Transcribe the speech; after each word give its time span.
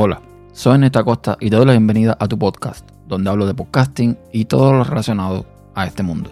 Hola, 0.00 0.22
soy 0.52 0.78
Neta 0.78 1.02
Costa 1.02 1.36
y 1.40 1.50
te 1.50 1.56
doy 1.56 1.66
la 1.66 1.72
bienvenida 1.72 2.16
a 2.20 2.28
tu 2.28 2.38
podcast, 2.38 2.88
donde 3.08 3.30
hablo 3.30 3.48
de 3.48 3.54
podcasting 3.54 4.16
y 4.32 4.44
todo 4.44 4.72
lo 4.72 4.84
relacionado 4.84 5.44
a 5.74 5.86
este 5.86 6.04
mundo. 6.04 6.30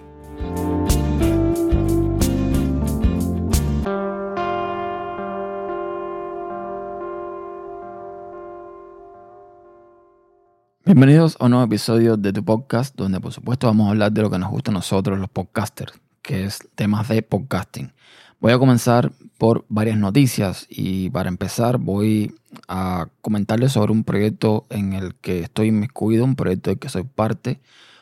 Bienvenidos 10.85 11.37
a 11.40 11.47
un 11.47 11.51
nuevo 11.51 11.67
episodio 11.67 12.17
de 12.17 12.33
tu 12.33 12.44
podcast, 12.44 12.94
donde 12.94 13.19
por 13.19 13.33
supuesto 13.33 13.67
vamos 13.67 13.89
a 13.89 13.90
hablar 13.90 14.12
de 14.12 14.22
lo 14.22 14.30
que 14.30 14.39
nos 14.39 14.53
gusta 14.53 14.71
a 14.71 14.75
nosotros 14.75 15.19
los 15.19 15.29
podcasters, 15.29 16.01
que 16.27 16.45
es 16.45 16.59
temas 16.74 17.09
de 17.09 17.23
podcasting. 17.23 17.93
Voy 18.41 18.52
a 18.52 18.59
comenzar 18.59 19.12
por 19.38 19.65
varias 19.69 19.97
noticias 19.97 20.66
y 20.69 21.09
para 21.11 21.29
empezar 21.29 21.79
voy 21.79 22.35
a 22.66 23.07
comentarles 23.23 23.73
sobre 23.73 23.93
un 23.93 24.02
proyecto 24.02 24.66
en 24.69 24.93
el 24.93 25.15
que 25.15 25.39
estoy 25.39 25.69
inmiscuido, 25.69 26.25
un 26.25 26.35
proyecto 26.35 26.71
del 26.71 26.80
que 26.80 26.89
soy 26.89 27.05
parte, 27.05 27.61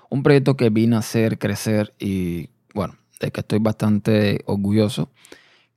un 0.09 0.23
proyecto 0.23 0.57
que 0.57 0.71
vine 0.71 0.97
a 0.97 1.01
hacer 1.01 1.39
crecer 1.39 1.95
y 1.99 2.49
bueno, 2.73 2.97
de 3.21 3.31
que 3.31 3.41
estoy 3.41 3.59
bastante 3.59 4.41
orgulloso, 4.47 5.11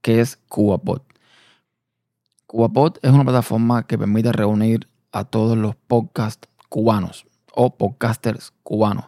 que 0.01 0.21
es 0.21 0.37
CubaPod. 0.47 1.01
CubaPod 2.45 2.97
es 3.01 3.11
una 3.11 3.25
plataforma 3.25 3.85
que 3.85 3.97
permite 3.97 4.31
reunir 4.31 4.87
a 5.11 5.25
todos 5.25 5.57
los 5.57 5.75
podcasts 5.75 6.47
cubanos 6.69 7.25
o 7.53 7.75
podcasters 7.75 8.53
cubanos. 8.63 9.05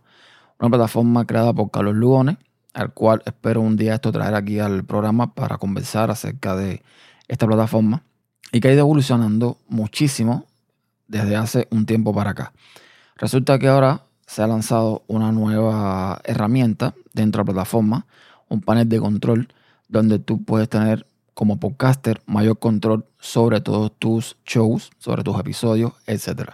Una 0.60 0.70
plataforma 0.70 1.26
creada 1.26 1.54
por 1.54 1.72
Carlos 1.72 1.96
Lugones, 1.96 2.36
al 2.80 2.94
cual 2.94 3.22
espero 3.26 3.60
un 3.60 3.76
día 3.76 3.96
esto 3.96 4.10
traer 4.10 4.34
aquí 4.36 4.58
al 4.60 4.86
programa 4.86 5.34
para 5.34 5.58
conversar 5.58 6.10
acerca 6.12 6.56
de 6.56 6.82
esta 7.28 7.46
plataforma 7.46 8.04
y 8.54 8.62
que 8.62 8.70
ha 8.70 8.72
ido 8.72 8.80
evolucionando 8.80 9.58
muchísimo 9.68 10.46
desde 11.06 11.36
hace 11.36 11.68
un 11.72 11.86
tiempo 11.86 12.14
para 12.14 12.30
acá. 12.30 12.54
Resulta 13.18 13.60
que 13.60 13.68
ahora 13.68 14.04
se 14.26 14.42
ha 14.42 14.48
lanzado 14.48 15.04
una 15.08 15.34
nueva 15.34 16.22
herramienta 16.24 16.94
dentro 17.12 17.44
de 17.44 17.48
la 17.50 17.54
plataforma, 17.54 18.06
un 18.48 18.62
panel 18.62 18.88
de 18.88 19.00
control 19.02 19.50
donde 19.90 20.18
tú 20.18 20.46
puedes 20.46 20.70
tener 20.70 21.06
como 21.34 21.60
podcaster 21.60 22.22
mayor 22.28 22.60
control 22.60 23.06
sobre 23.20 23.60
todos 23.60 23.92
tus 24.00 24.38
shows, 24.46 24.90
sobre 25.00 25.24
tus 25.24 25.38
episodios, 25.38 25.92
etc. 26.08 26.52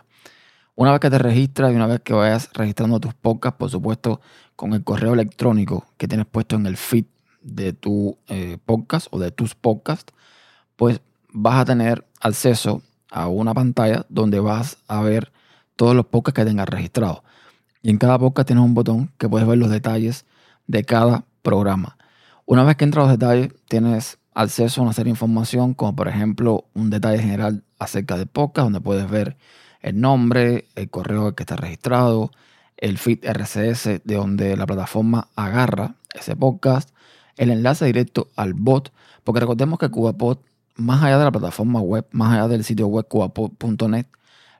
Una 0.77 0.91
vez 0.91 0.99
que 0.99 1.09
te 1.09 1.17
registras 1.17 1.71
y 1.71 1.75
una 1.75 1.87
vez 1.87 2.01
que 2.01 2.13
vayas 2.13 2.49
registrando 2.53 2.99
tus 2.99 3.13
podcasts, 3.13 3.57
por 3.57 3.69
supuesto, 3.69 4.19
con 4.57 4.73
el 4.73 4.83
correo 4.83 5.13
electrónico 5.13 5.85
que 5.97 6.07
tienes 6.07 6.25
puesto 6.25 6.57
en 6.57 6.65
el 6.65 6.75
feed 6.75 7.05
de 7.41 7.71
tu 7.71 8.17
eh, 8.27 8.57
podcast 8.65 9.07
o 9.11 9.19
de 9.19 9.31
tus 9.31 9.55
podcasts, 9.55 10.13
pues 10.75 10.99
vas 11.31 11.61
a 11.61 11.65
tener 11.65 12.05
acceso 12.19 12.81
a 13.09 13.29
una 13.29 13.53
pantalla 13.53 14.05
donde 14.09 14.41
vas 14.41 14.77
a 14.89 14.99
ver 15.01 15.31
todos 15.77 15.95
los 15.95 16.07
podcasts 16.07 16.41
que 16.41 16.45
tengas 16.45 16.67
registrados. 16.67 17.21
Y 17.81 17.89
en 17.89 17.97
cada 17.97 18.19
podcast 18.19 18.47
tienes 18.47 18.65
un 18.65 18.73
botón 18.73 19.11
que 19.17 19.29
puedes 19.29 19.47
ver 19.47 19.57
los 19.57 19.69
detalles 19.69 20.25
de 20.67 20.83
cada 20.83 21.23
programa. 21.41 21.97
Una 22.45 22.65
vez 22.65 22.75
que 22.75 22.83
entras 22.83 23.05
a 23.05 23.07
los 23.11 23.17
detalles, 23.17 23.53
tienes 23.69 24.17
acceso 24.33 24.81
a 24.81 24.83
una 24.83 24.93
serie 24.93 25.05
de 25.05 25.11
información, 25.11 25.73
como 25.73 25.95
por 25.95 26.09
ejemplo 26.09 26.65
un 26.73 26.89
detalle 26.89 27.19
general 27.19 27.63
acerca 27.79 28.17
del 28.17 28.27
podcast, 28.27 28.65
donde 28.65 28.81
puedes 28.81 29.09
ver 29.09 29.37
el 29.85 30.01
nombre, 30.01 30.65
el 30.73 30.89
correo 30.89 31.35
que 31.35 31.43
está 31.43 31.55
registrado, 31.55 32.31
el 32.75 32.97
feed 32.97 33.23
RCS 33.23 34.01
de 34.03 34.15
donde 34.15 34.57
la 34.57 34.65
plataforma 34.65 35.27
agarra 35.35 35.93
ese 36.15 36.35
podcast, 36.35 36.89
el 37.37 37.51
enlace 37.51 37.85
directo 37.85 38.29
al 38.35 38.55
bot, 38.55 38.91
porque 39.23 39.41
recordemos 39.41 39.77
que 39.77 39.89
CubaPod, 39.89 40.39
más 40.75 41.03
allá 41.03 41.19
de 41.19 41.25
la 41.25 41.31
plataforma 41.31 41.81
web, 41.81 42.07
más 42.09 42.33
allá 42.33 42.47
del 42.47 42.63
sitio 42.63 42.87
web 42.87 43.07
cubapod.net, 43.07 44.07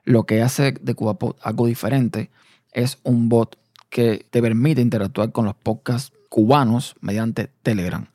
lo 0.04 0.26
que 0.26 0.42
hace 0.42 0.70
de 0.80 0.94
CubaPod 0.94 1.34
algo 1.42 1.66
diferente 1.66 2.30
es 2.72 2.98
un 3.02 3.28
bot 3.28 3.58
que 3.90 4.28
te 4.30 4.40
permite 4.40 4.80
interactuar 4.80 5.32
con 5.32 5.44
los 5.44 5.56
podcasts 5.56 6.12
cubanos 6.28 6.94
mediante 7.00 7.50
Telegram. 7.64 8.06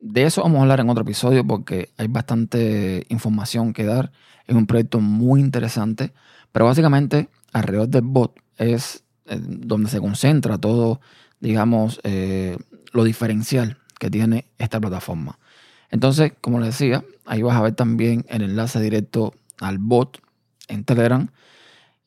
De 0.00 0.24
eso 0.24 0.42
vamos 0.42 0.58
a 0.58 0.62
hablar 0.62 0.80
en 0.80 0.90
otro 0.90 1.02
episodio 1.02 1.46
porque 1.46 1.90
hay 1.96 2.08
bastante 2.08 3.06
información 3.08 3.72
que 3.72 3.84
dar. 3.84 4.12
Es 4.46 4.56
un 4.56 4.66
proyecto 4.66 5.00
muy 5.00 5.40
interesante 5.40 6.12
pero 6.52 6.64
básicamente, 6.64 7.28
alrededor 7.52 7.88
del 7.88 8.02
bot 8.02 8.38
es 8.56 9.04
eh, 9.26 9.38
donde 9.40 9.90
se 9.90 10.00
concentra 10.00 10.58
todo, 10.58 11.00
digamos, 11.40 12.00
eh, 12.04 12.56
lo 12.92 13.04
diferencial 13.04 13.78
que 13.98 14.10
tiene 14.10 14.46
esta 14.58 14.80
plataforma. 14.80 15.38
Entonces, 15.90 16.32
como 16.40 16.60
les 16.60 16.78
decía, 16.78 17.04
ahí 17.24 17.42
vas 17.42 17.56
a 17.56 17.62
ver 17.62 17.74
también 17.74 18.24
el 18.28 18.42
enlace 18.42 18.80
directo 18.80 19.34
al 19.60 19.78
bot 19.78 20.20
en 20.68 20.84
Telegram 20.84 21.28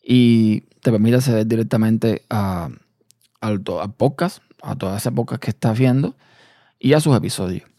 y 0.04 0.62
te 0.82 0.92
permite 0.92 1.18
acceder 1.18 1.48
directamente 1.48 2.24
a, 2.30 2.70
al, 3.42 3.62
podcast, 3.62 4.42
a 4.62 4.76
todas 4.76 5.02
esas 5.02 5.14
podcast 5.14 5.42
que 5.42 5.52
estás 5.52 5.78
viendo 5.78 6.16
y 6.80 6.94
a 6.94 7.00
sus 7.00 7.16
episodios. 7.16 7.73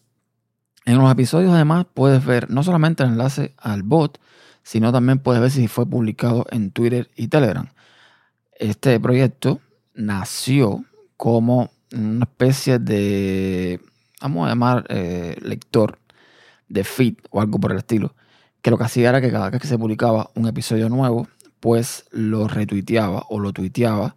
En 0.85 0.99
los 0.99 1.11
episodios 1.11 1.53
además 1.53 1.87
puedes 1.93 2.25
ver 2.25 2.51
no 2.51 2.63
solamente 2.63 3.03
el 3.03 3.11
enlace 3.11 3.55
al 3.57 3.83
bot, 3.83 4.21
sino 4.63 4.93
también 4.93 5.19
puedes 5.19 5.41
ver 5.41 5.51
si 5.51 5.67
fue 5.69 5.87
publicado 5.87 6.47
en 6.51 6.71
Twitter 6.71 7.11
y 7.17 7.29
Telegram. 7.29 7.69
Este 8.53 8.99
proyecto 9.01 9.61
nació 9.95 10.85
como 11.17 11.71
una 11.93 12.25
especie 12.25 12.79
de, 12.79 13.81
vamos 14.21 14.47
a 14.47 14.51
llamar, 14.51 14.85
eh, 14.89 15.37
lector 15.41 15.99
de 16.69 16.85
feed 16.85 17.15
o 17.31 17.41
algo 17.41 17.59
por 17.59 17.73
el 17.73 17.79
estilo, 17.79 18.15
que 18.61 18.71
lo 18.71 18.79
que 18.79 18.85
hacía 18.85 19.09
era 19.09 19.21
que 19.21 19.31
cada 19.31 19.51
vez 19.51 19.61
que 19.61 19.69
se 19.69 19.79
publicaba 19.79 20.31
un 20.35 20.47
episodio 20.47 20.89
nuevo, 20.89 21.29
pues 21.61 22.05
lo 22.11 22.47
retuiteaba 22.47 23.25
o 23.29 23.39
lo 23.39 23.53
tuiteaba 23.53 24.17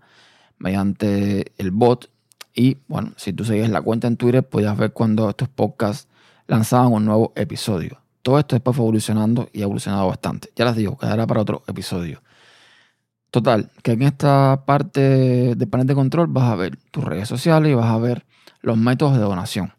mediante 0.57 1.53
el 1.57 1.71
bot. 1.71 2.09
Y 2.53 2.77
bueno, 2.87 3.13
si 3.15 3.31
tú 3.31 3.45
seguías 3.45 3.69
la 3.69 3.81
cuenta 3.81 4.07
en 4.07 4.17
Twitter, 4.17 4.47
podías 4.47 4.77
ver 4.77 4.91
cuando 4.91 5.29
estos 5.29 5.47
podcasts 5.47 6.07
lanzaban 6.47 6.91
un 6.91 7.05
nuevo 7.05 7.33
episodio. 7.35 8.01
Todo 8.21 8.39
esto 8.39 8.55
después 8.55 8.75
fue 8.75 8.83
evolucionando 8.85 9.49
y 9.53 9.61
ha 9.61 9.63
evolucionado 9.63 10.07
bastante. 10.07 10.49
Ya 10.55 10.65
les 10.65 10.75
digo, 10.75 10.97
quedará 10.97 11.27
para 11.27 11.41
otro 11.41 11.63
episodio. 11.67 12.21
Total, 13.31 13.71
que 13.83 13.91
en 13.91 14.01
esta 14.01 14.63
parte 14.65 15.55
de 15.55 15.67
panel 15.67 15.87
de 15.87 15.95
control 15.95 16.27
vas 16.27 16.45
a 16.45 16.55
ver 16.55 16.77
tus 16.91 17.03
redes 17.03 17.27
sociales 17.27 17.71
y 17.71 17.75
vas 17.75 17.91
a 17.91 17.97
ver 17.97 18.25
los 18.61 18.77
métodos 18.77 19.13
de 19.13 19.19
donación. 19.19 19.73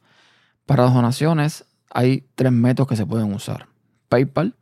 Para 0.66 0.84
las 0.84 0.94
donaciones 0.94 1.64
hay 1.90 2.26
tres 2.34 2.52
métodos 2.52 2.88
que 2.88 2.96
se 2.96 3.06
pueden 3.06 3.32
usar. 3.32 3.66
PayPal, 4.08 4.54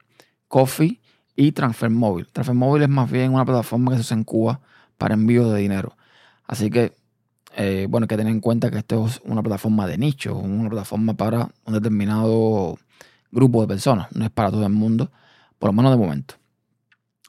Coffee 0.48 1.00
y 1.34 1.52
Transfer 1.52 1.90
Móvil. 1.90 2.28
Transfer 2.28 2.54
Móvil 2.54 2.82
es 2.84 2.88
más 2.88 3.10
bien 3.10 3.34
una 3.34 3.44
plataforma 3.44 3.90
que 3.90 3.96
se 3.96 4.02
usa 4.02 4.16
en 4.16 4.24
Cuba 4.24 4.60
para 4.98 5.14
envío 5.14 5.50
de 5.50 5.60
dinero. 5.60 5.96
Así 6.46 6.70
que, 6.70 6.92
eh, 7.58 7.86
bueno, 7.88 8.04
hay 8.04 8.08
que 8.08 8.16
tener 8.18 8.32
en 8.32 8.40
cuenta 8.40 8.70
que 8.70 8.78
esto 8.78 9.06
es 9.06 9.22
una 9.24 9.42
plataforma 9.42 9.86
de 9.86 9.96
nicho, 9.96 10.36
una 10.36 10.68
plataforma 10.68 11.14
para 11.14 11.48
un 11.64 11.72
determinado 11.72 12.78
grupo 13.32 13.62
de 13.62 13.66
personas, 13.66 14.08
no 14.14 14.26
es 14.26 14.30
para 14.30 14.50
todo 14.50 14.66
el 14.66 14.72
mundo, 14.72 15.10
por 15.58 15.70
lo 15.70 15.72
menos 15.72 15.90
de 15.90 15.96
momento. 15.96 16.34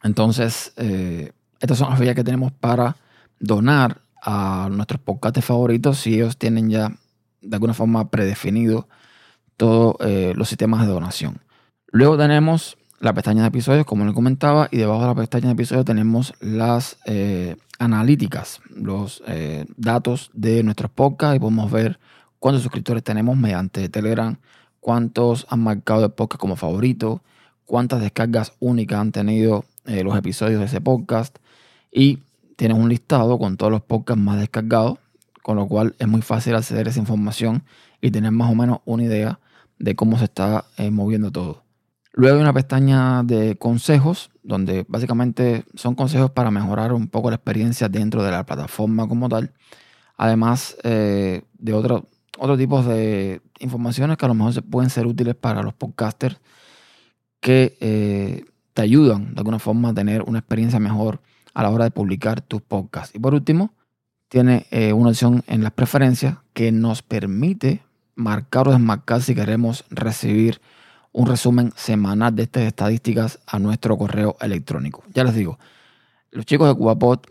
Entonces, 0.03 0.73
eh, 0.75 1.31
estas 1.61 1.77
son 1.77 1.89
las 1.89 1.99
vías 1.99 2.13
que 2.13 2.25
tenemos 2.25 2.51
para 2.51 2.97
donar 3.39 4.01
a 4.21 4.67
nuestros 4.69 4.99
podcasts 4.99 5.45
favoritos 5.45 5.99
si 5.99 6.15
ellos 6.15 6.37
tienen 6.37 6.69
ya 6.69 6.91
de 7.41 7.55
alguna 7.55 7.73
forma 7.73 8.09
predefinido 8.09 8.89
todos 9.55 9.95
eh, 10.01 10.33
los 10.35 10.49
sistemas 10.49 10.85
de 10.85 10.91
donación. 10.91 11.39
Luego 11.87 12.17
tenemos 12.17 12.77
la 12.99 13.13
pestaña 13.13 13.43
de 13.43 13.47
episodios, 13.47 13.85
como 13.85 14.03
les 14.03 14.13
comentaba, 14.13 14.67
y 14.71 14.77
debajo 14.77 15.01
de 15.01 15.07
la 15.07 15.15
pestaña 15.15 15.45
de 15.47 15.53
episodios 15.53 15.85
tenemos 15.85 16.33
las 16.41 16.97
analíticas, 17.79 18.61
los 18.69 19.21
datos 19.75 20.31
de 20.33 20.63
nuestros 20.63 20.91
podcasts 20.91 21.35
y 21.35 21.39
podemos 21.39 21.71
ver 21.71 21.99
cuántos 22.39 22.63
suscriptores 22.63 23.03
tenemos 23.03 23.37
mediante 23.37 23.89
Telegram, 23.89 24.37
cuántos 24.79 25.45
han 25.49 25.61
marcado 25.61 26.05
el 26.05 26.11
podcast 26.11 26.39
como 26.39 26.55
favorito, 26.55 27.21
cuántas 27.65 28.01
descargas 28.01 28.53
únicas 28.59 28.99
han 28.99 29.11
tenido 29.11 29.65
eh, 29.85 30.03
los 30.03 30.17
episodios 30.17 30.59
de 30.59 30.65
ese 30.65 30.81
podcast 30.81 31.37
y 31.91 32.19
tienes 32.55 32.77
un 32.77 32.89
listado 32.89 33.37
con 33.37 33.57
todos 33.57 33.71
los 33.71 33.81
podcasts 33.81 34.23
más 34.23 34.39
descargados, 34.39 34.97
con 35.43 35.57
lo 35.57 35.67
cual 35.67 35.95
es 35.99 36.07
muy 36.07 36.21
fácil 36.21 36.55
acceder 36.55 36.87
a 36.87 36.89
esa 36.89 36.99
información 36.99 37.63
y 38.01 38.11
tener 38.11 38.31
más 38.31 38.51
o 38.51 38.55
menos 38.55 38.79
una 38.85 39.03
idea 39.03 39.39
de 39.77 39.95
cómo 39.95 40.17
se 40.17 40.25
está 40.25 40.65
eh, 40.77 40.89
moviendo 40.89 41.31
todo. 41.31 41.66
Luego 42.17 42.37
hay 42.37 42.41
una 42.41 42.53
pestaña 42.53 43.21
de 43.21 43.57
consejos, 43.57 44.31
donde 44.41 44.87
básicamente 44.87 45.65
son 45.75 45.93
consejos 45.93 46.31
para 46.31 46.49
mejorar 46.49 46.91
un 46.91 47.09
poco 47.09 47.29
la 47.29 47.35
experiencia 47.35 47.89
dentro 47.89 48.23
de 48.23 48.31
la 48.31 48.43
plataforma 48.43 49.07
como 49.07 49.29
tal, 49.29 49.53
además 50.17 50.75
eh, 50.83 51.43
de 51.59 51.73
otros 51.73 52.05
otro 52.39 52.57
tipo 52.57 52.81
de 52.81 53.41
informaciones 53.59 54.17
que 54.17 54.25
a 54.25 54.29
lo 54.29 54.33
mejor 54.33 54.63
pueden 54.63 54.89
ser 54.89 55.05
útiles 55.05 55.35
para 55.35 55.61
los 55.61 55.75
podcasters 55.75 56.39
que 57.39 57.77
eh, 57.81 58.45
te 58.73 58.81
ayudan 58.81 59.35
de 59.35 59.39
alguna 59.39 59.59
forma 59.59 59.89
a 59.89 59.93
tener 59.93 60.23
una 60.23 60.39
experiencia 60.39 60.79
mejor 60.79 61.21
a 61.53 61.61
la 61.61 61.69
hora 61.69 61.83
de 61.83 61.91
publicar 61.91 62.41
tus 62.41 62.63
podcasts. 62.63 63.13
Y 63.15 63.19
por 63.19 63.35
último, 63.35 63.75
tiene 64.27 64.65
eh, 64.71 64.91
una 64.91 65.09
opción 65.09 65.43
en 65.45 65.61
las 65.61 65.73
preferencias 65.73 66.37
que 66.53 66.71
nos 66.71 67.03
permite 67.03 67.83
marcar 68.15 68.67
o 68.67 68.71
desmarcar 68.71 69.21
si 69.21 69.35
queremos 69.35 69.85
recibir 69.91 70.61
un 71.17 71.25
resumen 71.25 71.73
semanal 71.75 72.35
de 72.35 72.43
estas 72.43 72.61
estadísticas 72.61 73.39
a 73.47 73.57
nuestro 73.57 73.97
correo 73.97 74.37
electrónico. 74.39 75.03
Ya 75.15 75.23
les 75.23 75.33
digo, 75.33 75.57
los 76.29 76.45
chicos 76.45 76.67
de 76.67 76.75
CubaPod, 76.75 77.21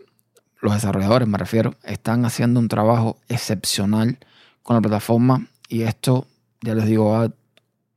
los 0.59 0.73
desarrolladores 0.73 1.25
me 1.25 1.37
refiero, 1.37 1.73
están 1.83 2.25
haciendo 2.25 2.59
un 2.59 2.67
trabajo 2.67 3.17
excepcional 3.29 4.17
con 4.61 4.75
la 4.75 4.81
plataforma 4.81 5.47
y 5.69 5.83
esto, 5.83 6.27
ya 6.59 6.75
les 6.75 6.85
digo, 6.85 7.11
va, 7.11 7.31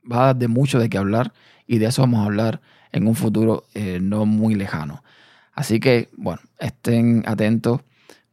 va 0.09 0.23
a 0.23 0.25
dar 0.27 0.35
de 0.37 0.47
mucho 0.47 0.79
de 0.79 0.89
qué 0.89 0.97
hablar 0.97 1.33
y 1.67 1.79
de 1.79 1.87
eso 1.87 2.03
vamos 2.03 2.21
a 2.21 2.25
hablar 2.25 2.61
en 2.93 3.05
un 3.05 3.15
futuro 3.15 3.65
eh, 3.73 3.99
no 4.01 4.25
muy 4.25 4.55
lejano. 4.55 5.03
Así 5.51 5.81
que, 5.81 6.07
bueno, 6.15 6.39
estén 6.57 7.23
atentos 7.27 7.81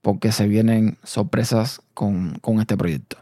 porque 0.01 0.31
se 0.31 0.47
vienen 0.47 0.97
sorpresas 1.03 1.83
con, 1.93 2.41
este 2.61 2.77
proyecto. 2.77 3.17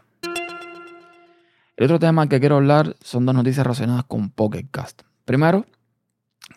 El 1.77 1.85
otro 1.85 1.99
tema 1.99 2.27
que 2.27 2.39
quiero 2.39 2.55
hablar 2.55 2.95
son 3.01 3.27
dos 3.27 3.35
noticias 3.35 3.63
relacionadas 3.63 4.03
con 4.05 4.31
Pocketcast. 4.31 5.03
Primero, 5.25 5.67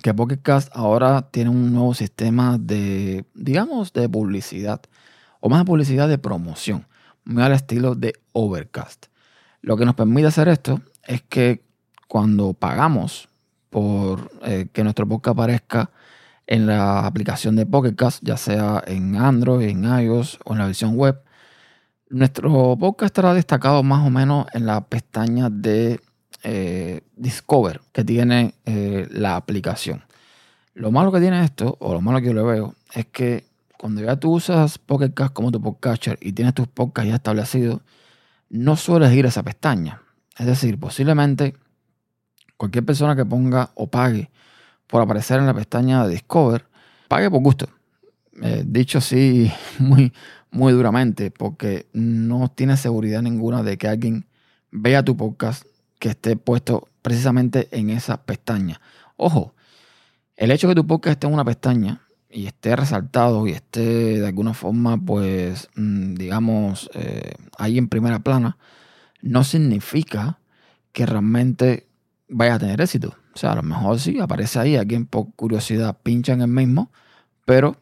que 0.02 0.14
Pocketcast 0.14 0.70
ahora 0.72 1.28
tiene 1.30 1.50
un 1.50 1.74
nuevo 1.74 1.92
sistema 1.92 2.56
de, 2.58 3.26
digamos, 3.34 3.92
de 3.92 4.08
publicidad, 4.08 4.80
o 5.40 5.50
más 5.50 5.60
de 5.60 5.64
publicidad 5.66 6.08
de 6.08 6.16
promoción, 6.16 6.86
muy 7.24 7.42
al 7.42 7.52
estilo 7.52 7.94
de 7.94 8.14
Overcast. 8.32 9.08
Lo 9.60 9.76
que 9.76 9.84
nos 9.84 9.94
permite 9.94 10.28
hacer 10.28 10.48
esto 10.48 10.80
es 11.06 11.20
que 11.20 11.66
cuando 12.08 12.54
pagamos 12.54 13.28
por 13.68 14.30
eh, 14.42 14.68
que 14.72 14.82
nuestro 14.82 15.06
podcast 15.06 15.38
aparezca 15.38 15.90
en 16.46 16.66
la 16.66 17.06
aplicación 17.06 17.56
de 17.56 17.66
Pocket 17.66 17.94
ya 18.22 18.38
sea 18.38 18.82
en 18.86 19.16
Android, 19.16 19.68
en 19.68 19.84
iOS 19.84 20.38
o 20.46 20.54
en 20.54 20.60
la 20.60 20.66
versión 20.66 20.96
web. 20.96 21.20
Nuestro 22.10 22.76
podcast 22.76 23.12
estará 23.12 23.34
destacado 23.34 23.84
más 23.84 24.04
o 24.04 24.10
menos 24.10 24.46
en 24.52 24.66
la 24.66 24.80
pestaña 24.80 25.48
de 25.48 26.00
eh, 26.42 27.02
Discover 27.14 27.80
que 27.92 28.02
tiene 28.02 28.54
eh, 28.64 29.06
la 29.12 29.36
aplicación. 29.36 30.02
Lo 30.74 30.90
malo 30.90 31.12
que 31.12 31.20
tiene 31.20 31.44
esto, 31.44 31.76
o 31.78 31.92
lo 31.94 32.00
malo 32.00 32.18
que 32.18 32.26
yo 32.26 32.34
le 32.34 32.42
veo, 32.42 32.74
es 32.92 33.06
que 33.06 33.44
cuando 33.78 34.02
ya 34.02 34.16
tú 34.16 34.32
usas 34.32 34.76
Pocket 34.76 35.12
como 35.32 35.52
tu 35.52 35.62
podcaster 35.62 36.18
y 36.20 36.32
tienes 36.32 36.54
tus 36.54 36.66
podcasts 36.66 37.08
ya 37.08 37.14
establecidos, 37.14 37.80
no 38.48 38.74
sueles 38.74 39.12
ir 39.12 39.26
a 39.26 39.28
esa 39.28 39.44
pestaña. 39.44 40.02
Es 40.36 40.46
decir, 40.46 40.80
posiblemente 40.80 41.54
cualquier 42.56 42.84
persona 42.84 43.14
que 43.14 43.24
ponga 43.24 43.70
o 43.76 43.86
pague 43.86 44.32
por 44.88 45.00
aparecer 45.00 45.38
en 45.38 45.46
la 45.46 45.54
pestaña 45.54 46.04
de 46.04 46.14
Discover, 46.14 46.66
pague 47.06 47.30
por 47.30 47.40
gusto. 47.40 47.68
Eh, 48.42 48.64
dicho 48.66 48.98
así 48.98 49.52
muy, 49.78 50.12
muy 50.50 50.72
duramente, 50.72 51.30
porque 51.30 51.86
no 51.92 52.50
tiene 52.50 52.76
seguridad 52.76 53.22
ninguna 53.22 53.62
de 53.62 53.78
que 53.78 53.88
alguien 53.88 54.26
vea 54.70 55.04
tu 55.04 55.16
podcast 55.16 55.64
que 55.98 56.10
esté 56.10 56.36
puesto 56.36 56.88
precisamente 57.02 57.68
en 57.72 57.90
esa 57.90 58.22
pestaña. 58.22 58.80
Ojo, 59.16 59.54
el 60.36 60.50
hecho 60.50 60.68
de 60.68 60.74
que 60.74 60.80
tu 60.80 60.86
podcast 60.86 61.14
esté 61.16 61.26
en 61.26 61.34
una 61.34 61.44
pestaña 61.44 62.00
y 62.30 62.46
esté 62.46 62.76
resaltado 62.76 63.46
y 63.46 63.52
esté 63.52 64.20
de 64.20 64.26
alguna 64.26 64.54
forma, 64.54 64.96
pues, 64.98 65.68
mm, 65.74 66.14
digamos, 66.14 66.90
eh, 66.94 67.34
ahí 67.58 67.78
en 67.78 67.88
primera 67.88 68.20
plana, 68.20 68.56
no 69.20 69.44
significa 69.44 70.38
que 70.92 71.06
realmente 71.06 71.86
vaya 72.28 72.54
a 72.54 72.58
tener 72.58 72.80
éxito. 72.80 73.14
O 73.34 73.38
sea, 73.38 73.52
a 73.52 73.56
lo 73.56 73.62
mejor 73.62 73.98
sí, 74.00 74.18
aparece 74.20 74.58
ahí, 74.58 74.76
alguien 74.76 75.06
por 75.06 75.32
curiosidad 75.34 75.98
pincha 76.02 76.32
en 76.32 76.42
el 76.42 76.48
mismo, 76.48 76.90
pero 77.44 77.76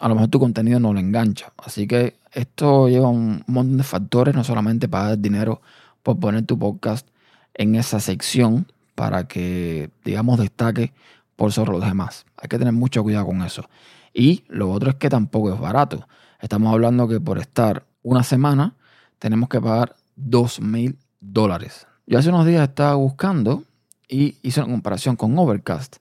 a 0.00 0.08
lo 0.08 0.14
mejor 0.14 0.28
tu 0.28 0.38
contenido 0.38 0.80
no 0.80 0.92
lo 0.92 1.00
engancha. 1.00 1.52
Así 1.58 1.86
que 1.86 2.16
esto 2.32 2.88
lleva 2.88 3.08
un 3.08 3.42
montón 3.46 3.78
de 3.78 3.84
factores, 3.84 4.34
no 4.34 4.44
solamente 4.44 4.88
pagar 4.88 5.18
dinero 5.18 5.60
por 6.02 6.18
poner 6.18 6.44
tu 6.44 6.58
podcast 6.58 7.08
en 7.54 7.74
esa 7.74 8.00
sección 8.00 8.66
para 8.94 9.26
que, 9.26 9.90
digamos, 10.04 10.38
destaque 10.38 10.92
por 11.36 11.52
sobre 11.52 11.72
los 11.72 11.84
demás. 11.84 12.26
Hay 12.36 12.48
que 12.48 12.58
tener 12.58 12.72
mucho 12.72 13.02
cuidado 13.02 13.26
con 13.26 13.42
eso. 13.42 13.68
Y 14.12 14.44
lo 14.48 14.70
otro 14.70 14.90
es 14.90 14.96
que 14.96 15.08
tampoco 15.08 15.52
es 15.52 15.60
barato. 15.60 16.08
Estamos 16.40 16.72
hablando 16.72 17.08
que 17.08 17.20
por 17.20 17.38
estar 17.38 17.84
una 18.02 18.22
semana 18.22 18.74
tenemos 19.18 19.48
que 19.48 19.60
pagar 19.60 19.96
dos 20.16 20.60
mil 20.60 20.98
dólares. 21.20 21.86
Yo 22.06 22.18
hace 22.18 22.28
unos 22.28 22.46
días 22.46 22.68
estaba 22.68 22.94
buscando 22.94 23.64
y 24.08 24.36
hice 24.42 24.60
una 24.60 24.72
comparación 24.72 25.16
con 25.16 25.38
Overcast. 25.38 25.96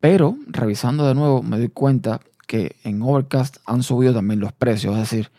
Pero 0.00 0.36
revisando 0.46 1.06
de 1.06 1.14
nuevo 1.14 1.42
me 1.42 1.58
doy 1.58 1.68
cuenta 1.68 2.20
que 2.44 2.76
en 2.84 3.02
Overcast 3.02 3.58
han 3.66 3.82
subido 3.82 4.14
también 4.14 4.40
los 4.40 4.52
precios. 4.52 4.94
Es 4.94 5.10
decir, 5.10 5.30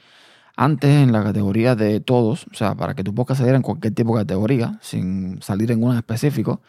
antes 0.55 0.89
en 0.89 1.11
la 1.11 1.23
categoría 1.23 1.75
de 1.75 1.99
todos, 1.99 2.47
o 2.51 2.53
sea, 2.53 2.75
para 2.75 2.93
que 2.93 3.03
tu 3.03 3.13
podcast 3.13 3.39
saliera 3.39 3.57
en 3.57 3.63
cualquier 3.63 3.93
tipo 3.93 4.17
de 4.17 4.23
categoría, 4.23 4.79
sin 4.81 5.41
salir 5.41 5.71
en 5.71 5.83
una 5.83 5.97
específico, 5.97 6.61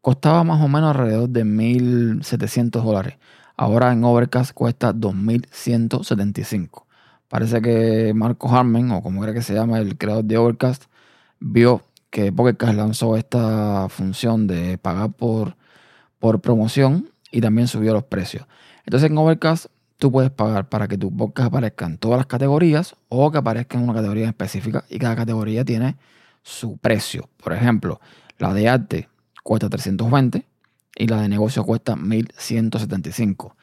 costaba 0.00 0.44
más 0.44 0.62
o 0.62 0.68
menos 0.68 0.90
alrededor 0.90 1.28
de 1.30 1.44
1.700 1.44 2.82
dólares. 2.82 3.16
Ahora 3.56 3.92
en 3.92 4.04
Overcast 4.04 4.52
cuesta 4.52 4.92
2.175. 4.92 6.84
Parece 7.28 7.62
que 7.62 8.12
Marco 8.14 8.48
Harmon, 8.48 8.90
o 8.92 9.02
como 9.02 9.22
cree 9.22 9.34
que 9.34 9.42
se 9.42 9.54
llama 9.54 9.78
el 9.78 9.96
creador 9.98 10.24
de 10.24 10.36
Overcast, 10.38 10.84
vio 11.40 11.82
que 12.10 12.30
Pocket 12.32 12.56
lanzó 12.72 13.16
esta 13.16 13.88
función 13.88 14.46
de 14.46 14.78
pagar 14.78 15.12
por, 15.12 15.56
por 16.20 16.40
promoción 16.40 17.10
y 17.32 17.40
también 17.40 17.66
subió 17.66 17.92
los 17.92 18.04
precios. 18.04 18.46
Entonces 18.86 19.10
en 19.10 19.18
Overcast 19.18 19.66
tú 19.98 20.10
puedes 20.10 20.30
pagar 20.30 20.68
para 20.68 20.88
que 20.88 20.98
tu 20.98 21.14
podcast 21.14 21.48
aparezca 21.48 21.86
en 21.86 21.98
todas 21.98 22.18
las 22.18 22.26
categorías 22.26 22.96
o 23.08 23.30
que 23.30 23.38
aparezca 23.38 23.78
en 23.78 23.84
una 23.84 23.94
categoría 23.94 24.28
específica 24.28 24.84
y 24.88 24.98
cada 24.98 25.16
categoría 25.16 25.64
tiene 25.64 25.96
su 26.42 26.76
precio. 26.76 27.28
Por 27.42 27.52
ejemplo, 27.52 28.00
la 28.38 28.52
de 28.52 28.68
arte 28.68 29.08
cuesta 29.42 29.68
320 29.68 30.46
y 30.96 31.06
la 31.06 31.20
de 31.20 31.28
negocio 31.28 31.64
cuesta 31.64 31.96
1175. 31.96 33.56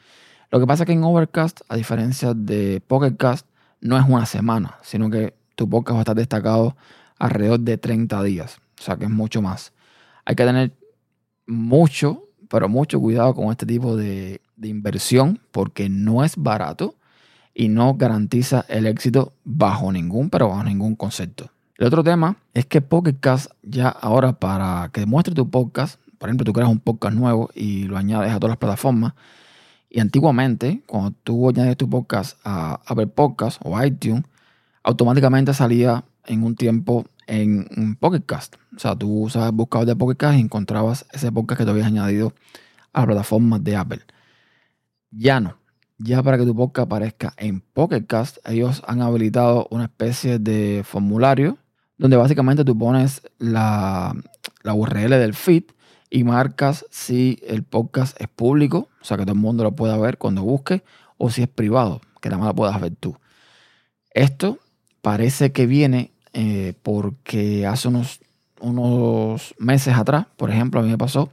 Lo 0.50 0.60
que 0.60 0.66
pasa 0.66 0.82
es 0.82 0.86
que 0.86 0.92
en 0.92 1.04
Overcast, 1.04 1.62
a 1.68 1.76
diferencia 1.76 2.34
de 2.34 2.82
Pocketcast, 2.86 3.46
no 3.80 3.98
es 3.98 4.04
una 4.06 4.26
semana, 4.26 4.78
sino 4.82 5.10
que 5.10 5.34
tu 5.54 5.68
podcast 5.68 5.94
va 5.94 6.00
a 6.00 6.02
estar 6.02 6.16
destacado 6.16 6.76
alrededor 7.18 7.60
de 7.60 7.78
30 7.78 8.22
días. 8.22 8.58
O 8.78 8.82
sea 8.82 8.96
que 8.96 9.04
es 9.04 9.10
mucho 9.10 9.40
más. 9.42 9.72
Hay 10.24 10.34
que 10.34 10.44
tener 10.44 10.72
mucho, 11.46 12.28
pero 12.48 12.68
mucho 12.68 13.00
cuidado 13.00 13.34
con 13.34 13.50
este 13.50 13.66
tipo 13.66 13.96
de, 13.96 14.40
inversión 14.68 15.40
porque 15.50 15.88
no 15.88 16.24
es 16.24 16.36
barato 16.36 16.96
y 17.54 17.68
no 17.68 17.94
garantiza 17.94 18.64
el 18.68 18.86
éxito 18.86 19.32
bajo 19.44 19.92
ningún, 19.92 20.30
pero 20.30 20.48
bajo 20.48 20.64
ningún 20.64 20.96
concepto. 20.96 21.50
El 21.76 21.86
otro 21.86 22.04
tema 22.04 22.36
es 22.54 22.66
que 22.66 22.80
Pocket 22.80 23.16
ya 23.62 23.88
ahora 23.88 24.34
para 24.34 24.90
que 24.92 25.06
muestre 25.06 25.34
tu 25.34 25.50
podcast, 25.50 25.98
por 26.18 26.28
ejemplo, 26.28 26.44
tú 26.44 26.52
creas 26.52 26.70
un 26.70 26.78
podcast 26.78 27.14
nuevo 27.14 27.50
y 27.54 27.84
lo 27.84 27.96
añades 27.96 28.30
a 28.30 28.36
todas 28.36 28.50
las 28.50 28.58
plataformas. 28.58 29.14
Y 29.90 30.00
antiguamente, 30.00 30.82
cuando 30.86 31.10
tú 31.10 31.48
añades 31.48 31.76
tu 31.76 31.90
podcast 31.90 32.38
a 32.44 32.80
Apple 32.86 33.08
Podcast 33.08 33.60
o 33.64 33.82
iTunes, 33.82 34.24
automáticamente 34.82 35.52
salía 35.52 36.04
en 36.24 36.44
un 36.44 36.54
tiempo 36.54 37.04
en 37.26 37.66
un 37.76 37.96
podcast. 37.96 38.56
O 38.76 38.78
sea, 38.78 38.96
tú 38.96 39.24
usabas 39.24 39.52
de 39.86 39.96
podcast 39.96 40.36
y 40.36 40.40
encontrabas 40.40 41.06
ese 41.12 41.32
podcast 41.32 41.58
que 41.58 41.64
te 41.64 41.70
habías 41.70 41.86
añadido 41.86 42.32
a 42.92 43.00
la 43.00 43.06
plataforma 43.06 43.58
de 43.58 43.76
Apple. 43.76 44.02
Ya 45.12 45.40
no. 45.40 45.58
Ya 45.98 46.22
para 46.22 46.38
que 46.38 46.46
tu 46.46 46.56
podcast 46.56 46.86
aparezca 46.86 47.34
en 47.36 47.60
Podcast, 47.60 48.38
ellos 48.44 48.82
han 48.88 49.02
habilitado 49.02 49.68
una 49.70 49.84
especie 49.84 50.38
de 50.38 50.82
formulario 50.84 51.58
donde 51.98 52.16
básicamente 52.16 52.64
tú 52.64 52.76
pones 52.76 53.22
la, 53.38 54.16
la 54.62 54.74
URL 54.74 55.10
del 55.10 55.34
feed 55.34 55.64
y 56.10 56.24
marcas 56.24 56.86
si 56.90 57.38
el 57.46 57.62
podcast 57.62 58.20
es 58.20 58.26
público, 58.28 58.88
o 59.00 59.04
sea 59.04 59.16
que 59.16 59.24
todo 59.24 59.34
el 59.34 59.40
mundo 59.40 59.62
lo 59.62 59.76
pueda 59.76 59.96
ver 59.98 60.18
cuando 60.18 60.42
busque, 60.42 60.82
o 61.18 61.30
si 61.30 61.42
es 61.42 61.48
privado, 61.48 62.00
que 62.20 62.30
nada 62.30 62.40
más 62.40 62.48
lo 62.48 62.54
puedas 62.56 62.80
ver 62.80 62.96
tú. 62.96 63.16
Esto 64.12 64.58
parece 65.02 65.52
que 65.52 65.66
viene 65.66 66.10
eh, 66.32 66.74
porque 66.82 67.66
hace 67.66 67.88
unos, 67.88 68.20
unos 68.60 69.54
meses 69.58 69.94
atrás, 69.94 70.26
por 70.36 70.50
ejemplo, 70.50 70.80
a 70.80 70.82
mí 70.82 70.88
me 70.88 70.98
pasó 70.98 71.30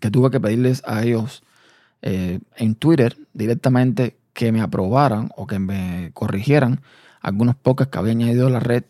que 0.00 0.10
tuve 0.10 0.30
que 0.30 0.40
pedirles 0.40 0.82
a 0.86 1.04
ellos 1.04 1.42
eh, 2.02 2.40
en 2.56 2.74
Twitter 2.74 3.16
directamente 3.32 4.18
que 4.32 4.52
me 4.52 4.60
aprobaran 4.60 5.30
o 5.36 5.46
que 5.46 5.58
me 5.58 6.10
corrigieran 6.14 6.80
algunos 7.20 7.56
podcasts 7.56 7.90
que 7.90 7.98
había 7.98 8.12
añadido 8.12 8.46
a 8.46 8.50
la 8.50 8.60
red 8.60 8.84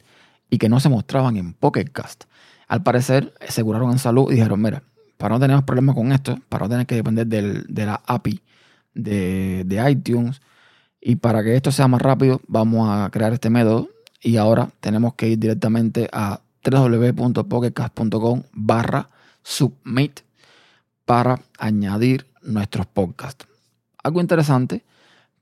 y 0.50 0.58
que 0.58 0.68
no 0.68 0.80
se 0.80 0.88
mostraban 0.88 1.36
en 1.36 1.54
Pocketcast. 1.54 2.24
Al 2.66 2.82
parecer, 2.82 3.32
se 3.48 3.64
curaron 3.64 3.90
en 3.92 3.98
salud 3.98 4.30
y 4.30 4.34
dijeron, 4.34 4.60
mira, 4.60 4.82
para 5.16 5.34
no 5.34 5.40
tener 5.40 5.64
problemas 5.64 5.94
con 5.94 6.12
esto, 6.12 6.38
para 6.48 6.66
no 6.66 6.70
tener 6.70 6.86
que 6.86 6.96
depender 6.96 7.26
de 7.26 7.86
la 7.86 8.02
API 8.06 8.42
de, 8.94 9.64
de 9.64 9.90
iTunes 9.90 10.40
y 11.00 11.16
para 11.16 11.42
que 11.42 11.56
esto 11.56 11.72
sea 11.72 11.88
más 11.88 12.02
rápido, 12.02 12.40
vamos 12.46 12.88
a 12.90 13.08
crear 13.10 13.32
este 13.32 13.50
método 13.50 13.88
y 14.20 14.36
ahora 14.36 14.70
tenemos 14.80 15.14
que 15.14 15.28
ir 15.28 15.38
directamente 15.38 16.08
a 16.12 16.40
www.pocketcast.com 16.64 18.42
barra 18.52 19.08
submit 19.42 20.20
para 21.04 21.40
añadir 21.58 22.26
nuestros 22.48 22.86
podcasts. 22.86 23.46
Algo 24.02 24.20
interesante, 24.20 24.84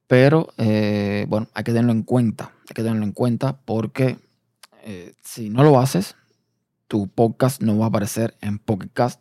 pero 0.07 0.49
eh, 0.59 1.27
bueno, 1.29 1.49
hay 1.55 1.65
que 1.65 1.73
tenerlo 1.73 1.93
en 1.93 2.03
cuenta. 2.03 2.53
Hay 2.69 2.75
que 2.75 2.83
tenerlo 2.83 3.05
en 3.05 3.13
cuenta 3.13 3.59
porque 3.65 4.19
eh, 4.83 5.15
si 5.23 5.51
no 5.51 5.63
lo 5.63 5.79
haces, 5.79 6.17
tu 6.89 7.09
podcast 7.09 7.63
no 7.63 7.79
va 7.79 7.87
a 7.87 7.89
aparecer 7.89 8.37
en 8.41 8.59
Pocketcast 8.59 9.21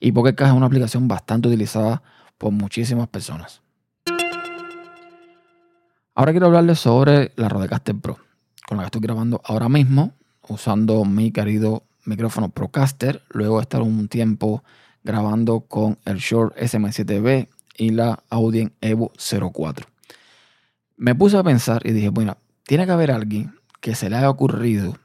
Y 0.00 0.12
Pocket 0.12 0.34
Cast 0.34 0.50
es 0.50 0.56
una 0.56 0.66
aplicación 0.66 1.08
bastante 1.08 1.48
utilizada 1.48 2.02
por 2.38 2.52
muchísimas 2.52 3.08
personas. 3.08 3.62
Ahora 6.14 6.32
quiero 6.32 6.46
hablarles 6.46 6.80
sobre 6.80 7.32
la 7.36 7.48
Rodecaster 7.48 7.94
Pro, 7.94 8.18
con 8.66 8.78
la 8.78 8.84
que 8.84 8.86
estoy 8.86 9.02
grabando 9.02 9.40
ahora 9.44 9.68
mismo, 9.68 10.14
usando 10.48 11.04
mi 11.04 11.30
querido 11.30 11.84
micrófono 12.04 12.48
Procaster, 12.48 13.22
luego 13.28 13.56
de 13.56 13.62
estar 13.62 13.82
un 13.82 14.08
tiempo 14.08 14.64
grabando 15.06 15.60
con 15.60 15.98
el 16.04 16.18
Shure 16.18 16.54
SM7B 16.56 17.48
y 17.78 17.90
la 17.90 18.22
Audien 18.28 18.74
Evo 18.80 19.12
04. 19.16 19.86
Me 20.96 21.14
puse 21.14 21.38
a 21.38 21.44
pensar 21.44 21.86
y 21.86 21.92
dije, 21.92 22.08
bueno, 22.08 22.36
tiene 22.64 22.86
que 22.86 22.92
haber 22.92 23.12
alguien 23.12 23.54
que 23.80 23.94
se 23.94 24.10
le 24.10 24.16
haya 24.16 24.28
ocurrido 24.28 24.98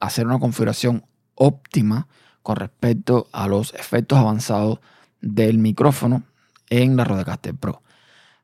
hacer 0.00 0.26
una 0.26 0.38
configuración 0.38 1.04
óptima 1.34 2.08
con 2.42 2.56
respecto 2.56 3.26
a 3.32 3.48
los 3.48 3.72
efectos 3.74 4.18
avanzados 4.18 4.80
del 5.20 5.58
micrófono 5.58 6.22
en 6.68 6.96
la 6.96 7.04
Rodecaster 7.04 7.54
Pro. 7.54 7.82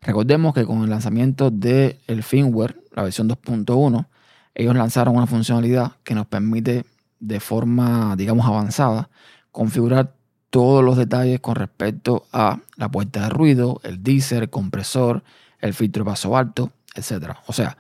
Recordemos 0.00 0.54
que 0.54 0.64
con 0.64 0.82
el 0.84 0.90
lanzamiento 0.90 1.50
del 1.50 2.22
firmware, 2.22 2.80
la 2.92 3.02
versión 3.02 3.28
2.1, 3.28 4.06
ellos 4.54 4.74
lanzaron 4.74 5.16
una 5.16 5.26
funcionalidad 5.26 5.92
que 6.02 6.14
nos 6.14 6.26
permite 6.26 6.86
de 7.20 7.40
forma, 7.40 8.14
digamos, 8.16 8.46
avanzada 8.46 9.10
configurar 9.50 10.14
todos 10.54 10.84
los 10.84 10.96
detalles 10.96 11.40
con 11.40 11.56
respecto 11.56 12.26
a 12.32 12.60
la 12.76 12.88
puerta 12.88 13.22
de 13.22 13.28
ruido, 13.28 13.80
el 13.82 14.04
deezer, 14.04 14.44
el 14.44 14.50
compresor, 14.50 15.24
el 15.58 15.74
filtro 15.74 16.04
de 16.04 16.10
paso 16.12 16.36
alto, 16.36 16.70
etc. 16.94 17.32
O 17.48 17.52
sea, 17.52 17.76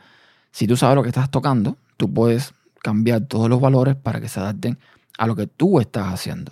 si 0.50 0.66
tú 0.66 0.76
sabes 0.76 0.96
lo 0.96 1.04
que 1.04 1.08
estás 1.08 1.30
tocando, 1.30 1.76
tú 1.96 2.12
puedes 2.12 2.52
cambiar 2.82 3.20
todos 3.26 3.48
los 3.48 3.60
valores 3.60 3.94
para 3.94 4.20
que 4.20 4.28
se 4.28 4.40
adapten 4.40 4.76
a 5.18 5.28
lo 5.28 5.36
que 5.36 5.46
tú 5.46 5.78
estás 5.78 6.12
haciendo. 6.12 6.50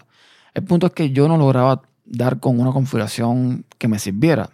El 0.55 0.63
punto 0.63 0.87
es 0.87 0.93
que 0.93 1.11
yo 1.11 1.27
no 1.27 1.37
lograba 1.37 1.83
dar 2.05 2.39
con 2.39 2.61
una 2.61 2.71
configuración 2.71 3.65
que 3.79 3.89
me 3.89 3.99
sirviera. 3.99 4.51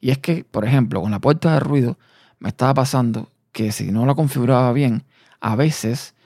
Y 0.00 0.10
es 0.10 0.18
que, 0.18 0.42
por 0.42 0.64
ejemplo, 0.64 1.00
con 1.00 1.12
la 1.12 1.20
puerta 1.20 1.52
de 1.52 1.60
ruido 1.60 1.96
me 2.40 2.48
estaba 2.48 2.74
pasando 2.74 3.28
que 3.52 3.70
si 3.70 3.92
no 3.92 4.04
la 4.04 4.16
configuraba 4.16 4.72
bien, 4.72 5.04
a 5.40 5.54
veces 5.54 6.16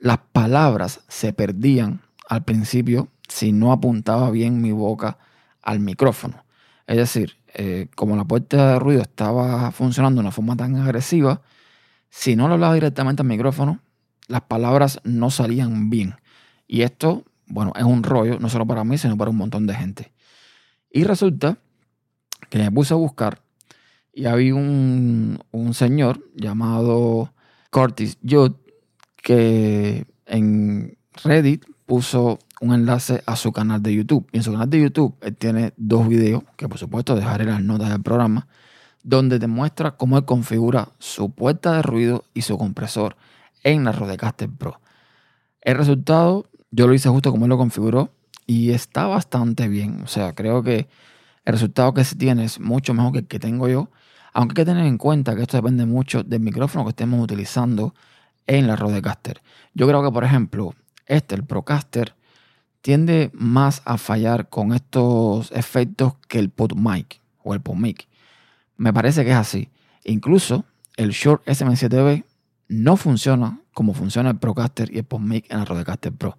las 0.00 0.18
palabras 0.32 0.98
se 1.06 1.32
perdían 1.32 2.00
al 2.28 2.42
principio 2.42 3.06
si 3.30 3.52
no 3.52 3.72
apuntaba 3.72 4.30
bien 4.30 4.60
mi 4.60 4.72
boca 4.72 5.18
al 5.62 5.80
micrófono. 5.80 6.44
Es 6.86 6.96
decir, 6.96 7.36
eh, 7.54 7.86
como 7.94 8.16
la 8.16 8.24
puerta 8.24 8.72
de 8.72 8.78
ruido 8.78 9.02
estaba 9.02 9.70
funcionando 9.70 10.20
de 10.20 10.26
una 10.26 10.32
forma 10.32 10.56
tan 10.56 10.76
agresiva, 10.76 11.40
si 12.10 12.34
no 12.34 12.48
lo 12.48 12.54
hablaba 12.54 12.74
directamente 12.74 13.22
al 13.22 13.28
micrófono, 13.28 13.80
las 14.26 14.42
palabras 14.42 15.00
no 15.04 15.30
salían 15.30 15.90
bien. 15.90 16.16
Y 16.66 16.82
esto, 16.82 17.24
bueno, 17.46 17.72
es 17.76 17.84
un 17.84 18.02
rollo, 18.02 18.38
no 18.40 18.48
solo 18.48 18.66
para 18.66 18.84
mí, 18.84 18.98
sino 18.98 19.16
para 19.16 19.30
un 19.30 19.36
montón 19.36 19.66
de 19.66 19.74
gente. 19.74 20.12
Y 20.90 21.04
resulta 21.04 21.58
que 22.48 22.58
me 22.58 22.70
puse 22.70 22.94
a 22.94 22.96
buscar 22.96 23.42
y 24.12 24.26
había 24.26 24.56
un, 24.56 25.38
un 25.52 25.74
señor 25.74 26.20
llamado 26.34 27.32
Curtis 27.70 28.18
Judd 28.28 28.54
que 29.16 30.04
en 30.26 30.98
Reddit 31.22 31.64
puso 31.86 32.38
un 32.60 32.72
enlace 32.74 33.22
a 33.26 33.36
su 33.36 33.52
canal 33.52 33.82
de 33.82 33.94
YouTube. 33.94 34.28
Y 34.32 34.38
en 34.38 34.42
su 34.42 34.52
canal 34.52 34.70
de 34.70 34.80
YouTube 34.80 35.16
tiene 35.38 35.72
dos 35.76 36.06
videos, 36.06 36.44
que 36.56 36.68
por 36.68 36.78
supuesto 36.78 37.16
dejaré 37.16 37.44
las 37.44 37.62
notas 37.62 37.90
del 37.90 38.02
programa, 38.02 38.46
donde 39.02 39.38
demuestra 39.38 39.96
cómo 39.96 40.18
él 40.18 40.24
configura 40.24 40.90
su 40.98 41.30
puerta 41.30 41.72
de 41.72 41.82
ruido 41.82 42.24
y 42.34 42.42
su 42.42 42.56
compresor 42.58 43.16
en 43.64 43.84
la 43.84 43.92
Rodecaster 43.92 44.48
Pro. 44.48 44.80
El 45.62 45.76
resultado 45.76 46.46
yo 46.70 46.86
lo 46.86 46.94
hice 46.94 47.08
justo 47.08 47.30
como 47.32 47.46
él 47.46 47.48
lo 47.48 47.58
configuró 47.58 48.12
y 48.46 48.70
está 48.70 49.06
bastante 49.06 49.68
bien. 49.68 50.02
O 50.04 50.06
sea, 50.06 50.34
creo 50.34 50.62
que 50.62 50.88
el 51.44 51.52
resultado 51.52 51.94
que 51.94 52.04
se 52.04 52.16
tiene 52.16 52.44
es 52.44 52.60
mucho 52.60 52.94
mejor 52.94 53.12
que 53.12 53.18
el 53.20 53.26
que 53.26 53.38
tengo 53.38 53.68
yo. 53.68 53.90
Aunque 54.32 54.52
hay 54.52 54.64
que 54.66 54.70
tener 54.70 54.86
en 54.86 54.98
cuenta 54.98 55.34
que 55.34 55.42
esto 55.42 55.56
depende 55.56 55.86
mucho 55.86 56.22
del 56.22 56.40
micrófono 56.40 56.84
que 56.84 56.90
estemos 56.90 57.20
utilizando 57.20 57.94
en 58.46 58.66
la 58.66 58.76
Rodecaster. 58.76 59.42
Yo 59.74 59.88
creo 59.88 60.02
que, 60.02 60.12
por 60.12 60.24
ejemplo, 60.24 60.74
este, 61.06 61.34
el 61.34 61.44
Procaster, 61.44 62.14
tiende 62.82 63.30
más 63.34 63.82
a 63.84 63.98
fallar 63.98 64.48
con 64.48 64.72
estos 64.72 65.52
efectos 65.52 66.14
que 66.28 66.38
el 66.38 66.50
PodMic 66.50 67.20
o 67.42 67.54
el 67.54 67.60
PodMic. 67.60 68.08
Me 68.76 68.92
parece 68.92 69.24
que 69.24 69.30
es 69.30 69.36
así. 69.36 69.68
Incluso 70.04 70.64
el 70.96 71.10
Short 71.10 71.44
SM7B 71.46 72.24
no 72.68 72.96
funciona 72.96 73.60
como 73.74 73.94
funciona 73.94 74.30
el 74.30 74.38
Procaster 74.38 74.92
y 74.92 74.98
el 74.98 75.04
PodMic 75.04 75.50
en 75.50 75.58
la 75.58 75.64
Rodecaster 75.64 76.12
Pro. 76.12 76.36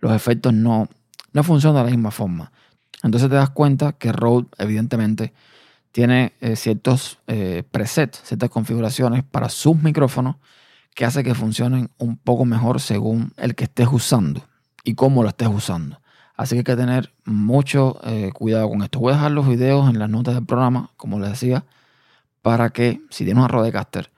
Los 0.00 0.12
efectos 0.12 0.52
no, 0.52 0.88
no 1.32 1.42
funcionan 1.42 1.82
de 1.82 1.90
la 1.90 1.96
misma 1.96 2.10
forma. 2.10 2.52
Entonces 3.02 3.28
te 3.28 3.34
das 3.34 3.50
cuenta 3.50 3.92
que 3.92 4.12
Rode 4.12 4.48
evidentemente 4.58 5.32
tiene 5.92 6.34
eh, 6.40 6.56
ciertos 6.56 7.18
eh, 7.26 7.62
presets, 7.70 8.20
ciertas 8.22 8.50
configuraciones 8.50 9.24
para 9.24 9.48
sus 9.48 9.76
micrófonos 9.82 10.36
que 10.94 11.04
hace 11.04 11.24
que 11.24 11.34
funcionen 11.34 11.90
un 11.98 12.16
poco 12.16 12.44
mejor 12.44 12.80
según 12.80 13.32
el 13.36 13.54
que 13.54 13.64
estés 13.64 13.88
usando 13.90 14.46
y 14.86 14.94
cómo 14.94 15.24
lo 15.24 15.28
estés 15.28 15.48
usando. 15.48 16.00
Así 16.36 16.54
que 16.54 16.58
hay 16.60 16.64
que 16.64 16.76
tener 16.76 17.12
mucho 17.24 17.98
eh, 18.04 18.30
cuidado 18.32 18.68
con 18.68 18.82
esto. 18.82 19.00
Voy 19.00 19.12
a 19.12 19.16
dejar 19.16 19.32
los 19.32 19.48
videos 19.48 19.90
en 19.90 19.98
las 19.98 20.08
notas 20.08 20.34
del 20.34 20.46
programa, 20.46 20.90
como 20.96 21.18
les 21.18 21.30
decía, 21.30 21.64
para 22.40 22.70
que 22.70 23.02
si 23.10 23.24
tienes 23.24 23.40
una 23.40 23.48
Rodecaster, 23.48 24.12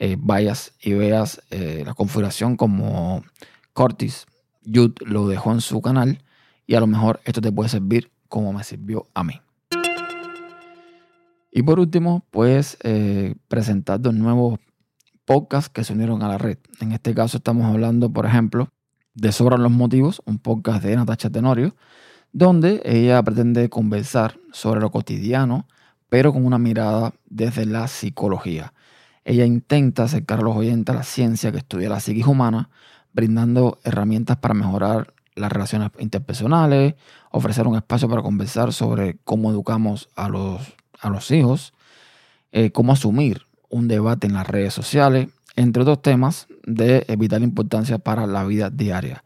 eh, 0.00 0.16
vayas 0.18 0.72
y 0.82 0.94
veas 0.94 1.42
eh, 1.50 1.84
la 1.86 1.94
configuración 1.94 2.56
como 2.56 3.22
Cortis 3.72 4.26
Jude 4.66 4.94
lo 5.06 5.28
dejó 5.28 5.52
en 5.52 5.60
su 5.60 5.80
canal 5.80 6.24
y 6.66 6.74
a 6.74 6.80
lo 6.80 6.88
mejor 6.88 7.20
esto 7.24 7.40
te 7.40 7.52
puede 7.52 7.68
servir 7.68 8.10
como 8.28 8.52
me 8.52 8.64
sirvió 8.64 9.06
a 9.14 9.22
mí. 9.22 9.40
Y 11.52 11.62
por 11.62 11.78
último, 11.78 12.24
pues 12.30 12.78
presentar 13.48 14.00
dos 14.00 14.14
nuevos 14.14 14.58
podcasts 15.24 15.68
que 15.68 15.84
se 15.84 15.92
unieron 15.92 16.22
a 16.22 16.28
la 16.28 16.38
red. 16.38 16.58
En 16.80 16.92
este 16.92 17.14
caso 17.14 17.36
estamos 17.36 17.66
hablando, 17.66 18.12
por 18.12 18.24
ejemplo, 18.24 18.70
de 19.20 19.32
Sobran 19.32 19.62
los 19.62 19.70
Motivos, 19.70 20.22
un 20.24 20.38
podcast 20.38 20.82
de 20.82 20.96
Natasha 20.96 21.28
Tenorio, 21.28 21.76
donde 22.32 22.80
ella 22.86 23.22
pretende 23.22 23.68
conversar 23.68 24.38
sobre 24.50 24.80
lo 24.80 24.90
cotidiano, 24.90 25.68
pero 26.08 26.32
con 26.32 26.46
una 26.46 26.56
mirada 26.56 27.12
desde 27.28 27.66
la 27.66 27.86
psicología. 27.86 28.72
Ella 29.26 29.44
intenta 29.44 30.04
acercar 30.04 30.38
a 30.38 30.42
los 30.42 30.56
oyentes 30.56 30.94
a 30.94 30.96
la 30.96 31.02
ciencia 31.02 31.52
que 31.52 31.58
estudia 31.58 31.90
la 31.90 32.00
psiquis 32.00 32.26
humana, 32.26 32.70
brindando 33.12 33.78
herramientas 33.84 34.38
para 34.38 34.54
mejorar 34.54 35.12
las 35.34 35.52
relaciones 35.52 35.90
interpersonales, 35.98 36.94
ofrecer 37.30 37.66
un 37.66 37.76
espacio 37.76 38.08
para 38.08 38.22
conversar 38.22 38.72
sobre 38.72 39.18
cómo 39.24 39.50
educamos 39.50 40.08
a 40.16 40.30
los, 40.30 40.62
a 40.98 41.10
los 41.10 41.30
hijos, 41.30 41.74
eh, 42.52 42.72
cómo 42.72 42.94
asumir 42.94 43.42
un 43.68 43.86
debate 43.86 44.26
en 44.28 44.32
las 44.32 44.46
redes 44.46 44.72
sociales, 44.72 45.28
entre 45.60 45.82
otros 45.82 46.00
temas 46.00 46.48
de 46.64 47.04
vital 47.18 47.42
importancia 47.42 47.98
para 47.98 48.26
la 48.26 48.44
vida 48.44 48.70
diaria. 48.70 49.22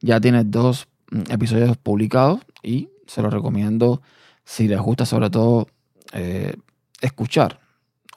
Ya 0.00 0.20
tiene 0.20 0.44
dos 0.44 0.86
mm, 1.10 1.32
episodios 1.32 1.76
publicados 1.76 2.40
y 2.62 2.88
se 3.06 3.20
los 3.20 3.32
recomiendo 3.32 4.00
si 4.44 4.68
les 4.68 4.80
gusta 4.80 5.04
sobre 5.06 5.28
todo 5.28 5.66
eh, 6.12 6.54
escuchar 7.00 7.60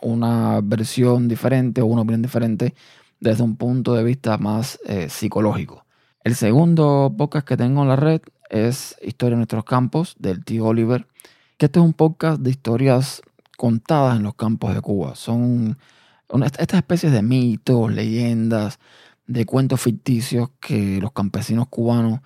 una 0.01 0.62
versión 0.62 1.27
diferente 1.27 1.81
o 1.81 1.88
una 1.88 2.01
opinión 2.01 2.22
diferente 2.22 2.75
desde 3.19 3.43
un 3.43 3.55
punto 3.55 3.95
de 3.95 4.03
vista 4.03 4.38
más 4.38 4.77
eh, 4.86 5.10
psicológico. 5.10 5.86
El 6.24 6.36
segundo 6.36 7.13
podcast 7.17 7.48
que 7.48 7.57
tengo 7.57 7.81
en 7.81 7.88
la 7.88 7.95
red 7.95 8.22
es 8.50 8.95
Historia 9.01 9.31
de 9.31 9.38
nuestros 9.38 9.65
campos 9.65 10.15
del 10.19 10.45
tío 10.45 10.65
Oliver, 10.65 11.07
que 11.57 11.65
este 11.65 11.79
es 11.79 11.86
un 11.86 11.93
podcast 11.93 12.39
de 12.41 12.51
historias 12.51 13.24
contadas 13.57 14.17
en 14.17 14.24
los 14.24 14.36
campos 14.36 14.75
de 14.75 14.81
Cuba. 14.81 15.15
Son 15.15 15.77
estas 16.46 16.77
especies 16.77 17.12
de 17.12 17.22
mitos, 17.22 17.91
leyendas, 17.91 18.79
de 19.27 19.46
cuentos 19.46 19.82
ficticios 19.82 20.50
que 20.60 21.00
los 21.01 21.12
campesinos 21.12 21.67
cubanos, 21.67 22.22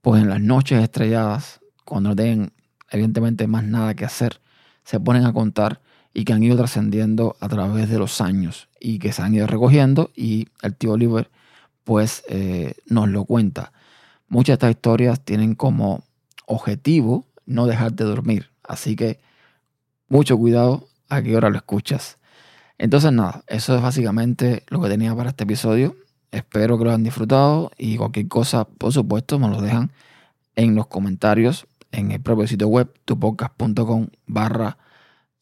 pues 0.00 0.22
en 0.22 0.28
las 0.28 0.40
noches 0.40 0.82
estrelladas, 0.82 1.60
cuando 1.84 2.10
no 2.10 2.16
tienen 2.16 2.52
evidentemente 2.90 3.46
más 3.46 3.64
nada 3.64 3.94
que 3.94 4.04
hacer, 4.04 4.40
se 4.84 5.00
ponen 5.00 5.24
a 5.24 5.32
contar 5.32 5.80
y 6.12 6.24
que 6.24 6.32
han 6.32 6.42
ido 6.42 6.56
trascendiendo 6.56 7.36
a 7.40 7.48
través 7.48 7.88
de 7.88 7.98
los 7.98 8.20
años 8.20 8.68
y 8.80 8.98
que 8.98 9.12
se 9.12 9.22
han 9.22 9.34
ido 9.34 9.46
recogiendo 9.46 10.10
y 10.16 10.48
el 10.62 10.74
tío 10.74 10.92
Oliver 10.92 11.30
pues 11.84 12.24
eh, 12.28 12.74
nos 12.86 13.08
lo 13.08 13.24
cuenta. 13.24 13.72
Muchas 14.28 14.54
de 14.54 14.54
estas 14.54 14.70
historias 14.70 15.20
tienen 15.20 15.54
como 15.54 16.04
objetivo 16.46 17.26
no 17.46 17.66
dejarte 17.66 18.04
dormir, 18.04 18.50
así 18.62 18.96
que 18.96 19.20
mucho 20.08 20.36
cuidado 20.36 20.88
a 21.08 21.22
qué 21.22 21.36
hora 21.36 21.50
lo 21.50 21.56
escuchas. 21.56 22.18
Entonces 22.80 23.12
nada, 23.12 23.44
eso 23.46 23.76
es 23.76 23.82
básicamente 23.82 24.64
lo 24.68 24.80
que 24.80 24.88
tenía 24.88 25.14
para 25.14 25.28
este 25.28 25.44
episodio. 25.44 25.96
Espero 26.30 26.78
que 26.78 26.84
lo 26.84 26.90
hayan 26.90 27.02
disfrutado 27.02 27.70
y 27.76 27.98
cualquier 27.98 28.26
cosa, 28.28 28.64
por 28.64 28.90
supuesto, 28.90 29.38
me 29.38 29.48
lo 29.48 29.60
dejan 29.60 29.92
en 30.56 30.74
los 30.74 30.86
comentarios 30.86 31.66
en 31.92 32.10
el 32.10 32.22
propio 32.22 32.46
sitio 32.46 32.68
web 32.68 32.90
tupodcast.com 33.04 34.06
barra 34.26 34.78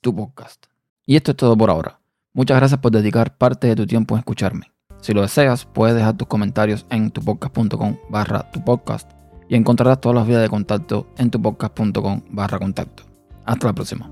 tu 0.01 0.17
podcast. 0.17 0.67
Y 1.07 1.15
esto 1.15 1.31
es 1.31 1.37
todo 1.37 1.57
por 1.57 1.71
ahora. 1.71 2.01
Muchas 2.33 2.57
gracias 2.57 2.81
por 2.81 2.91
dedicar 2.91 3.37
parte 3.37 3.69
de 3.69 3.77
tu 3.77 3.87
tiempo 3.87 4.17
en 4.17 4.19
escucharme. 4.19 4.73
Si 5.01 5.13
lo 5.13 5.23
deseas, 5.23 5.65
puedes 5.65 5.95
dejar 5.95 6.17
tus 6.17 6.27
comentarios 6.27 6.87
en 6.91 7.13
tupodcast.com 7.13 7.99
barra 8.11 8.51
tu 8.51 8.65
podcast 8.65 9.09
y 9.49 9.55
encontrarás 9.55 10.01
todas 10.01 10.17
las 10.17 10.27
vías 10.27 10.43
de 10.43 10.49
contacto 10.49 11.07
en 11.17 11.31
tupodcast.com 11.31 12.21
barra 12.31 12.59
contacto. 12.59 13.05
Hasta 13.45 13.69
la 13.69 13.73
próxima. 13.75 14.11